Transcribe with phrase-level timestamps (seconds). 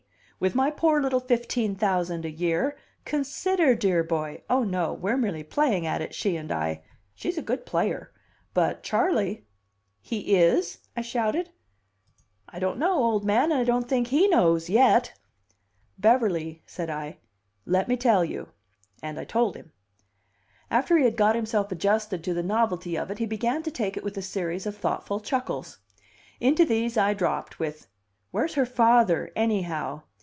[0.41, 2.75] With my poor little fifteen thousand a year?
[3.05, 4.41] Consider, dear boy!
[4.49, 6.81] Oh, no, we're merely playing at it, she and I.
[7.13, 8.11] She's a good player.
[8.55, 9.45] But Charley"
[10.11, 11.51] "He is?" I shouted.
[12.49, 15.13] "I don't know, old man, and I don't think he knows yet."
[15.99, 17.19] "Beverly," said I,
[17.67, 18.49] "let me tell you."
[19.03, 19.73] And I told him.
[20.71, 23.95] After he had got himself adjusted to the novelty of it he began to take
[23.95, 25.77] it with a series of thoughtful chuckles.
[26.39, 27.85] Into these I dropped with:
[28.31, 30.01] "Where's her father, anyhow?"